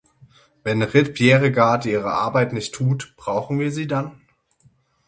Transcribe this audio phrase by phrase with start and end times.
[0.63, 4.19] Wenn Ritt Bjerregaard ihre Arbeit nicht tut, brauchen wir sie dann?